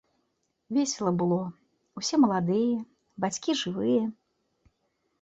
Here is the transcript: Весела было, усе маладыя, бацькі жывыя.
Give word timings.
Весела 0.77 1.11
было, 1.19 1.37
усе 2.03 2.15
маладыя, 2.25 2.77
бацькі 3.27 3.51
жывыя. 3.63 4.03